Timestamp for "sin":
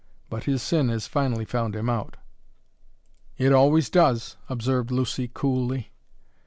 0.63-0.89